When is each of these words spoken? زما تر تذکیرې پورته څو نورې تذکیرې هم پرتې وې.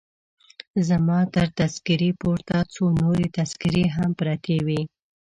زما 0.87 1.19
تر 1.33 1.47
تذکیرې 1.59 2.11
پورته 2.21 2.55
څو 2.73 2.83
نورې 3.01 3.27
تذکیرې 3.37 3.85
هم 3.95 4.09
پرتې 4.19 4.57
وې. 4.65 4.81